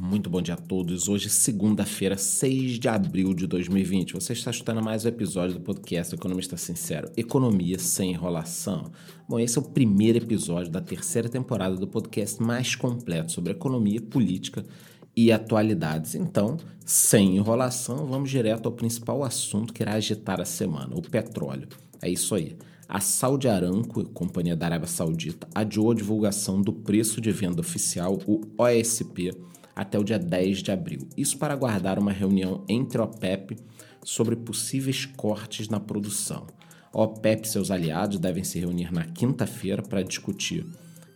[0.00, 1.08] Muito bom dia a todos.
[1.08, 4.14] Hoje, segunda-feira, 6 de abril de 2020.
[4.14, 8.92] Você está escutando mais um episódio do podcast Economista Sincero, Economia sem enrolação.
[9.28, 14.00] Bom, esse é o primeiro episódio da terceira temporada do podcast mais completo sobre economia,
[14.00, 14.64] política
[15.16, 16.14] e atualidades.
[16.14, 21.66] Então, sem enrolação, vamos direto ao principal assunto que irá agitar a semana: o petróleo.
[22.00, 22.56] É isso aí.
[22.88, 28.16] A Saudi Aramco, companhia da Arábia Saudita, adiou a divulgação do preço de venda oficial,
[28.26, 29.32] o OSP,
[29.78, 31.08] até o dia 10 de abril.
[31.16, 33.56] Isso para aguardar uma reunião entre a OPEP
[34.02, 36.48] sobre possíveis cortes na produção.
[36.92, 40.66] A OPEP e seus aliados devem se reunir na quinta-feira para discutir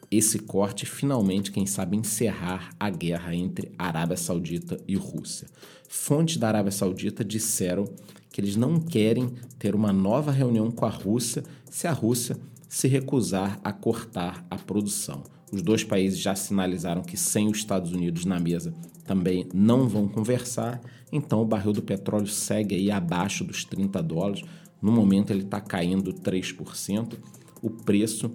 [0.09, 5.49] esse corte e finalmente, quem sabe, encerrar a guerra entre Arábia Saudita e Rússia.
[5.89, 7.87] Fontes da Arábia Saudita disseram
[8.31, 12.37] que eles não querem ter uma nova reunião com a Rússia se a Rússia
[12.69, 15.25] se recusar a cortar a produção.
[15.53, 18.75] Os dois países já sinalizaram que sem os Estados Unidos na mesa
[19.05, 20.81] também não vão conversar,
[21.13, 24.43] então o barril do petróleo segue aí abaixo dos 30 dólares.
[24.81, 27.19] No momento ele está caindo 3%.
[27.61, 28.31] O preço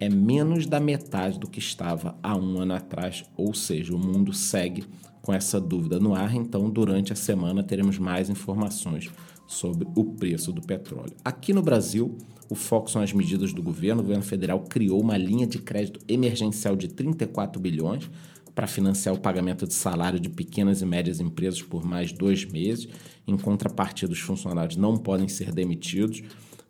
[0.00, 4.32] é menos da metade do que estava há um ano atrás, ou seja, o mundo
[4.32, 4.84] segue
[5.20, 6.34] com essa dúvida no ar.
[6.34, 9.10] Então, durante a semana, teremos mais informações
[9.46, 11.14] sobre o preço do petróleo.
[11.24, 12.16] Aqui no Brasil,
[12.52, 14.02] o foco são as medidas do governo.
[14.02, 18.10] O governo federal criou uma linha de crédito emergencial de 34 bilhões
[18.54, 22.88] para financiar o pagamento de salário de pequenas e médias empresas por mais dois meses.
[23.26, 26.22] Em contrapartida, os funcionários não podem ser demitidos,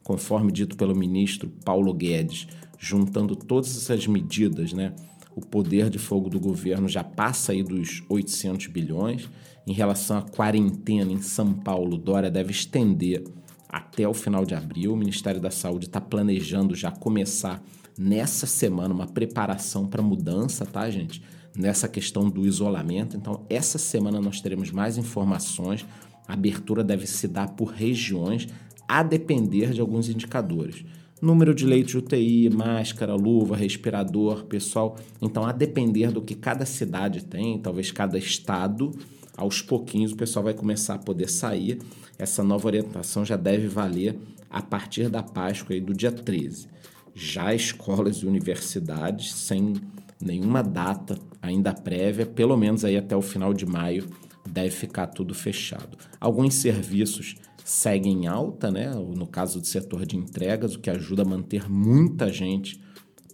[0.04, 2.46] conforme dito pelo ministro Paulo Guedes,
[2.78, 4.94] juntando todas essas medidas, né?
[5.34, 9.28] O poder de fogo do governo já passa aí dos 800 bilhões.
[9.66, 13.24] Em relação à quarentena em São Paulo, Dória deve estender
[13.72, 14.92] até o final de abril.
[14.92, 17.64] O Ministério da Saúde está planejando já começar
[17.98, 21.22] nessa semana uma preparação para mudança, tá, gente?
[21.56, 23.16] Nessa questão do isolamento.
[23.16, 25.86] Então, essa semana nós teremos mais informações.
[26.28, 28.46] A abertura deve se dar por regiões,
[28.86, 30.84] a depender de alguns indicadores.
[31.20, 34.96] Número de leitos de UTI, máscara, luva, respirador, pessoal.
[35.20, 38.90] Então, a depender do que cada cidade tem, talvez cada estado,
[39.36, 41.78] aos pouquinhos o pessoal vai começar a poder sair.
[42.18, 44.18] Essa nova orientação já deve valer
[44.50, 46.68] a partir da Páscoa aí do dia 13.
[47.14, 49.74] Já escolas e universidades sem
[50.20, 54.08] nenhuma data ainda prévia, pelo menos aí até o final de maio,
[54.48, 55.98] deve ficar tudo fechado.
[56.20, 58.90] Alguns serviços seguem em alta, né?
[58.94, 62.80] No caso do setor de entregas, o que ajuda a manter muita gente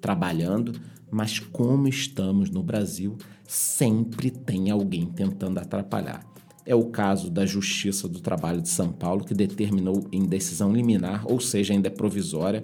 [0.00, 0.80] trabalhando,
[1.10, 3.16] mas como estamos no Brasil,
[3.48, 6.22] sempre tem alguém tentando atrapalhar.
[6.66, 11.24] É o caso da Justiça do Trabalho de São Paulo, que determinou em decisão liminar,
[11.26, 12.62] ou seja, ainda é provisória,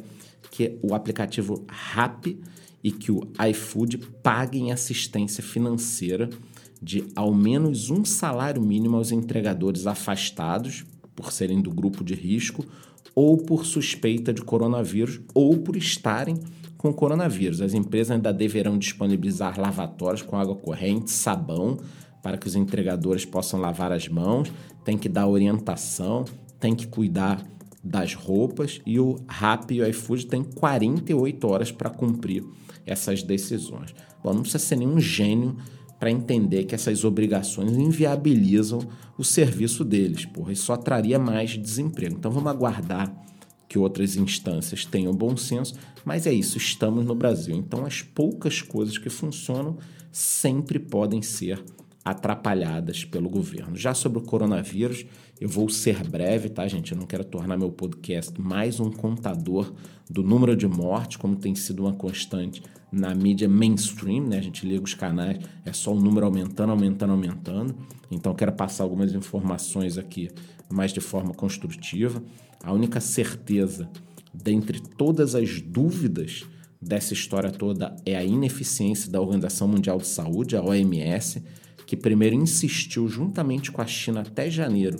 [0.51, 2.27] que o aplicativo RAP
[2.83, 6.29] e que o iFood paguem assistência financeira
[6.83, 10.85] de ao menos um salário mínimo aos entregadores afastados
[11.17, 12.63] por serem do grupo de risco
[13.15, 16.37] ou por suspeita de coronavírus ou por estarem
[16.85, 17.63] com coronavírus.
[17.63, 21.79] As empresas ainda deverão disponibilizar lavatórios com água corrente, sabão,
[22.23, 24.53] para que os entregadores possam lavar as mãos,
[24.85, 26.27] tem que dar orientação,
[26.61, 27.43] tem que cuidar
[27.83, 32.45] das roupas e o Rappi e o iFood tem 48 horas para cumprir
[32.85, 33.95] essas decisões.
[34.23, 35.57] Bom, não precisa ser nenhum gênio
[35.99, 38.81] para entender que essas obrigações inviabilizam
[39.17, 42.17] o serviço deles, porra, e só traria mais desemprego.
[42.17, 43.11] Então vamos aguardar
[43.75, 45.75] que outras instâncias tenham bom senso,
[46.05, 47.57] mas é isso, estamos no Brasil.
[47.57, 49.79] Então, as poucas coisas que funcionam
[50.13, 51.61] sempre podem ser
[52.05, 53.75] atrapalhadas pelo governo.
[53.75, 55.05] Já sobre o coronavírus,
[55.41, 56.93] eu vou ser breve, tá, gente?
[56.93, 59.73] Eu não quero tornar meu podcast mais um contador
[60.09, 62.63] do número de mortes, como tem sido uma constante
[62.93, 64.39] na mídia mainstream, né?
[64.39, 67.75] A gente liga os canais, é só o número aumentando, aumentando, aumentando.
[68.11, 70.31] Então, quero passar algumas informações aqui,
[70.71, 72.23] mais de forma construtiva.
[72.63, 73.91] A única certeza,
[74.33, 76.45] dentre todas as dúvidas
[76.81, 81.43] dessa história toda, é a ineficiência da Organização Mundial de Saúde, a OMS,
[81.87, 84.99] que primeiro insistiu, juntamente com a China até janeiro,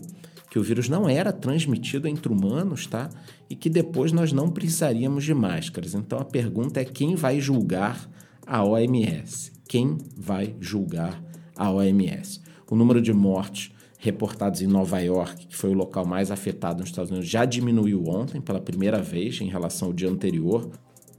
[0.55, 3.11] que o vírus não era transmitido entre humanos, tá?
[3.51, 5.95] E que depois nós não precisaríamos de máscaras.
[5.95, 8.09] Então a pergunta é quem vai julgar
[8.47, 9.51] a OMS?
[9.67, 11.21] Quem vai julgar
[11.57, 12.41] a OMS?
[12.71, 16.91] O número de mortes reportados em Nova York, que foi o local mais afetado nos
[16.91, 20.71] Estados Unidos, já diminuiu ontem pela primeira vez em relação ao dia anterior,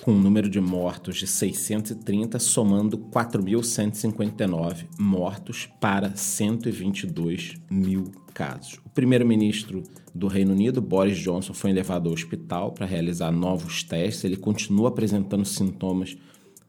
[0.06, 8.80] com um número de mortos de 630, somando 4.159 mortos para 122 mil casos.
[8.86, 9.82] O primeiro-ministro
[10.14, 14.24] do Reino Unido, Boris Johnson, foi levado ao hospital para realizar novos testes.
[14.24, 16.16] Ele continua apresentando sintomas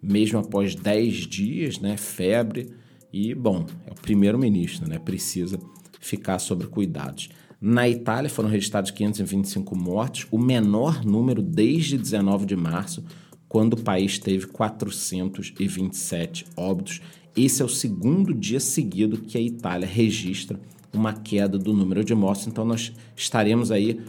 [0.03, 1.99] mesmo após 10 dias, né?
[1.99, 2.71] Febre
[3.12, 4.99] E, bom, é o primeiro-ministro, né?
[4.99, 5.61] Precisa
[6.00, 7.29] ficar sobre cuidados.
[7.61, 13.05] Na Itália foram registrados 525 mortes, o menor número desde 19 de março,
[13.48, 17.00] quando o país teve 427 óbitos.
[17.37, 20.58] Esse é o segundo dia seguido que a Itália registra
[20.93, 22.46] uma queda do número de mortes.
[22.46, 24.00] Então nós estaremos aí,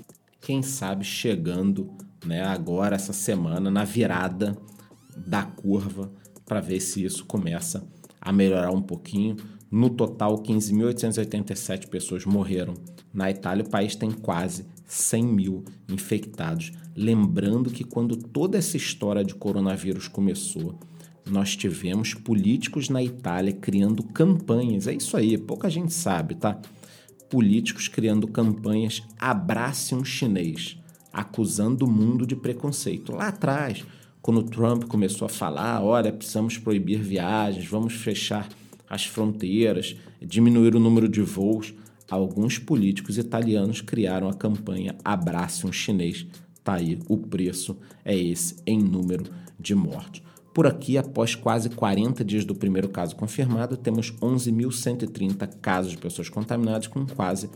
[0.41, 1.89] quem sabe, chegando,
[2.25, 4.57] né, agora essa semana na virada
[5.15, 6.11] da curva
[6.45, 7.85] para ver se isso começa
[8.21, 9.35] a melhorar um pouquinho.
[9.69, 12.73] No total, 15.887 pessoas morreram.
[13.13, 16.71] Na Itália, o país tem quase 100 mil infectados.
[16.97, 20.79] Lembrando que quando toda essa história de coronavírus começou,
[21.29, 24.87] nós tivemos políticos na Itália criando campanhas.
[24.87, 26.59] É isso aí, pouca gente sabe, tá?
[27.29, 30.79] Políticos criando campanhas abrace um chinês,
[31.13, 33.11] acusando o mundo de preconceito.
[33.11, 33.85] Lá atrás,
[34.19, 38.49] quando Trump começou a falar, olha, precisamos proibir viagens, vamos fechar
[38.89, 41.75] as fronteiras, diminuir o número de voos,
[42.09, 46.25] alguns políticos italianos criaram a campanha Abrace um Chinês.
[46.67, 50.21] Tá aí, o preço é esse em número de mortos.
[50.53, 56.27] Por aqui, após quase 40 dias do primeiro caso confirmado, temos 11.130 casos de pessoas
[56.27, 57.49] contaminadas, com quase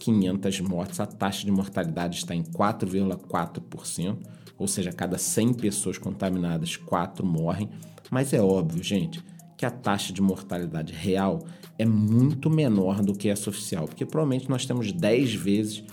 [0.00, 1.00] 500 mortes.
[1.00, 4.18] A taxa de mortalidade está em 4,4%,
[4.58, 7.70] ou seja, cada 100 pessoas contaminadas, 4 morrem.
[8.10, 9.24] Mas é óbvio, gente,
[9.56, 11.38] que a taxa de mortalidade real
[11.78, 15.84] é muito menor do que essa oficial, porque provavelmente nós temos 10 vezes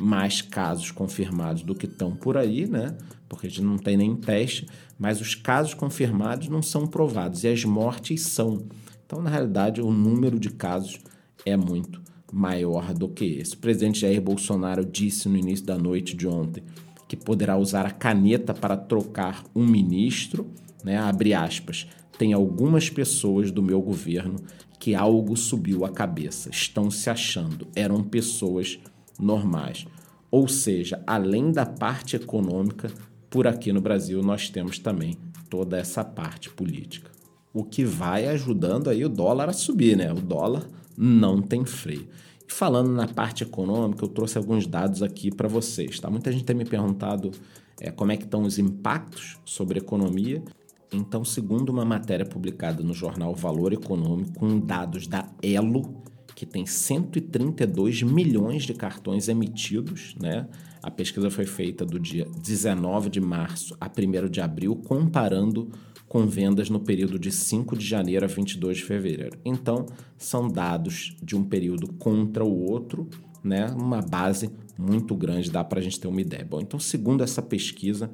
[0.00, 2.96] mais casos confirmados do que estão por aí, né?
[3.28, 4.66] Porque a gente não tem nem teste,
[4.98, 8.66] mas os casos confirmados não são provados e as mortes são.
[9.06, 10.98] Então, na realidade, o número de casos
[11.44, 12.00] é muito
[12.32, 13.54] maior do que esse.
[13.54, 16.62] O presidente Jair Bolsonaro disse no início da noite de ontem
[17.06, 20.50] que poderá usar a caneta para trocar um ministro,
[20.82, 20.96] né?
[20.96, 21.86] Abre aspas.
[22.16, 24.36] Tem algumas pessoas do meu governo
[24.80, 28.80] que algo subiu a cabeça, estão se achando, eram pessoas
[29.18, 29.86] normais.
[30.30, 32.90] Ou seja, além da parte econômica,
[33.28, 35.16] por aqui no Brasil nós temos também
[35.50, 37.10] toda essa parte política.
[37.52, 40.10] O que vai ajudando aí o dólar a subir, né?
[40.10, 40.66] O dólar
[40.96, 42.08] não tem freio.
[42.48, 46.08] E falando na parte econômica, eu trouxe alguns dados aqui para vocês, tá?
[46.08, 47.30] Muita gente tem me perguntado
[47.78, 50.42] é, como é que estão os impactos sobre a economia.
[50.90, 56.02] Então, segundo uma matéria publicada no jornal Valor Econômico, com dados da Elo,
[56.34, 60.48] que tem 132 milhões de cartões emitidos, né?
[60.82, 65.70] A pesquisa foi feita do dia 19 de março a 1 de abril, comparando
[66.08, 69.38] com vendas no período de 5 de janeiro a 22 de fevereiro.
[69.44, 69.86] Então,
[70.18, 73.08] são dados de um período contra o outro,
[73.42, 73.66] né?
[73.78, 76.44] Uma base muito grande, dá para a gente ter uma ideia.
[76.44, 78.10] Bom, então, segundo essa pesquisa,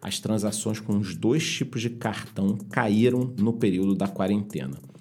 [0.00, 4.91] as transações com os dois tipos de cartão caíram no período da quarentena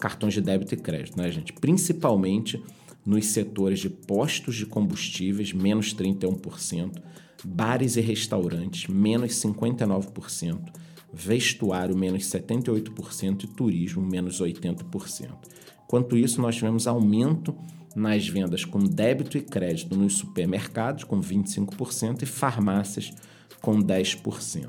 [0.00, 1.52] cartões de débito e crédito, né, gente?
[1.52, 2.62] Principalmente
[3.04, 7.00] nos setores de postos de combustíveis, menos 31%,
[7.44, 10.72] bares e restaurantes, menos 59%,
[11.12, 15.30] vestuário, menos 78% e turismo, menos 80%.
[15.84, 17.54] Enquanto isso, nós tivemos aumento
[17.96, 23.12] nas vendas com débito e crédito nos supermercados, com 25%, e farmácias,
[23.60, 24.68] com 10%.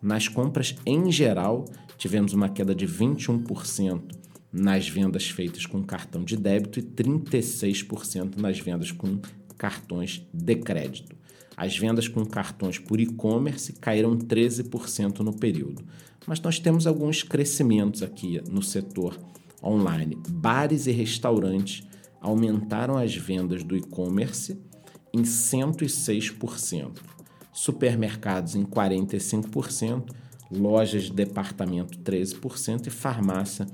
[0.00, 1.64] Nas compras em geral,
[1.98, 4.20] tivemos uma queda de 21%
[4.52, 9.20] nas vendas feitas com cartão de débito e 36% nas vendas com
[9.56, 11.14] cartões de crédito.
[11.56, 15.84] As vendas com cartões por e-commerce caíram 13% no período.
[16.26, 19.18] Mas nós temos alguns crescimentos aqui no setor
[19.62, 20.16] online.
[20.28, 21.86] Bares e restaurantes
[22.20, 24.58] aumentaram as vendas do e-commerce
[25.12, 26.98] em 106%,
[27.52, 30.10] supermercados em 45%,
[30.50, 33.66] lojas de departamento 13% e farmácia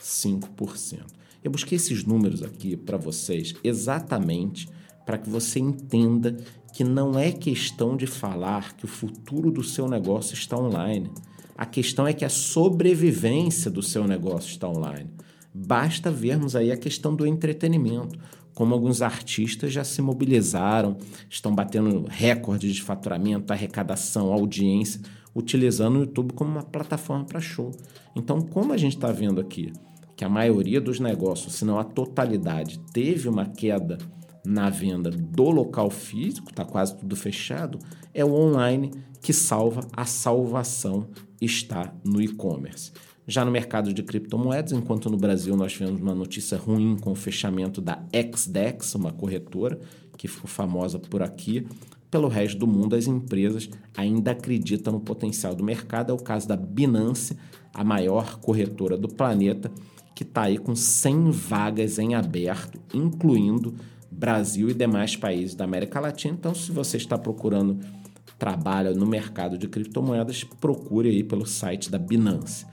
[0.00, 1.00] 5%.
[1.42, 4.68] Eu busquei esses números aqui para vocês exatamente
[5.04, 6.36] para que você entenda
[6.72, 11.10] que não é questão de falar que o futuro do seu negócio está online.
[11.56, 15.10] A questão é que a sobrevivência do seu negócio está online.
[15.54, 18.18] Basta vermos aí a questão do entretenimento,
[18.54, 20.96] como alguns artistas já se mobilizaram,
[21.30, 25.00] estão batendo recordes de faturamento, arrecadação, audiência,
[25.34, 27.70] utilizando o YouTube como uma plataforma para show.
[28.14, 29.72] Então, como a gente está vendo aqui
[30.16, 33.98] que a maioria dos negócios, se não a totalidade, teve uma queda
[34.44, 37.78] na venda do local físico, está quase tudo fechado,
[38.12, 41.08] é o online que salva, a salvação
[41.40, 42.92] está no e-commerce.
[43.26, 47.14] Já no mercado de criptomoedas, enquanto no Brasil nós tivemos uma notícia ruim com o
[47.14, 49.80] fechamento da XDEX, uma corretora
[50.18, 51.66] que ficou famosa por aqui,
[52.14, 56.12] pelo resto do mundo as empresas ainda acreditam no potencial do mercado.
[56.12, 57.36] É o caso da Binance,
[57.74, 59.68] a maior corretora do planeta,
[60.14, 63.74] que está aí com 100 vagas em aberto, incluindo
[64.08, 66.36] Brasil e demais países da América Latina.
[66.38, 67.80] Então, se você está procurando
[68.38, 72.64] trabalho no mercado de criptomoedas, procure aí pelo site da Binance.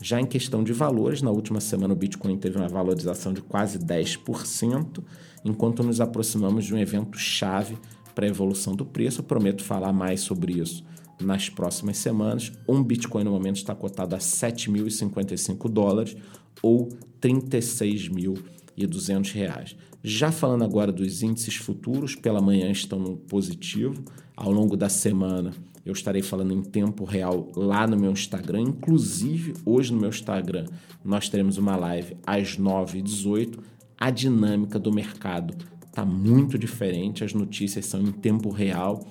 [0.00, 3.76] Já em questão de valores, na última semana o Bitcoin teve uma valorização de quase
[3.76, 5.02] 10%,
[5.44, 7.76] enquanto nos aproximamos de um evento chave
[8.14, 9.20] para a evolução do preço.
[9.20, 10.84] Eu prometo falar mais sobre isso
[11.20, 12.52] nas próximas semanas.
[12.68, 16.16] Um Bitcoin no momento está cotado a 7.055 dólares
[16.62, 16.88] ou
[17.20, 19.76] 36.200 reais.
[20.02, 24.04] Já falando agora dos índices futuros, pela manhã estão no positivo.
[24.36, 25.52] Ao longo da semana
[25.84, 28.62] eu estarei falando em tempo real lá no meu Instagram.
[28.62, 30.66] Inclusive, hoje no meu Instagram
[31.04, 33.58] nós teremos uma live às 9h18.
[33.96, 35.54] A dinâmica do mercado
[35.94, 39.04] está muito diferente, as notícias são em tempo real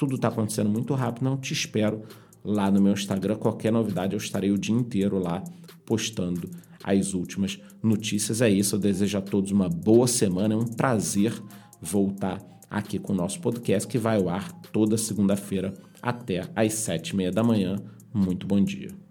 [0.00, 2.00] tudo está acontecendo muito rápido, não te espero
[2.42, 3.36] lá no meu Instagram.
[3.36, 5.44] Qualquer novidade, eu estarei o dia inteiro lá
[5.84, 6.48] postando
[6.82, 8.40] as últimas notícias.
[8.40, 10.54] É isso, eu desejo a todos uma boa semana.
[10.54, 11.34] É um prazer
[11.82, 17.10] voltar aqui com o nosso podcast que vai ao ar toda segunda-feira até às sete
[17.10, 17.76] e meia da manhã.
[18.14, 19.09] Muito bom dia.